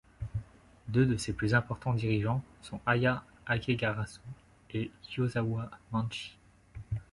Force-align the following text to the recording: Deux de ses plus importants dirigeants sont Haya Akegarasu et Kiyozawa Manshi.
Deux 0.87 1.05
de 1.05 1.15
ses 1.15 1.31
plus 1.31 1.53
importants 1.53 1.93
dirigeants 1.93 2.43
sont 2.63 2.79
Haya 2.87 3.23
Akegarasu 3.45 4.19
et 4.73 4.89
Kiyozawa 5.03 5.69
Manshi. 5.91 6.35